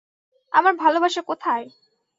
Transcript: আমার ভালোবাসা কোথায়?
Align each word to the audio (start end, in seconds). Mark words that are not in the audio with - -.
আমার 0.53 0.73
ভালোবাসা 0.75 1.21
কোথায়? 1.21 1.65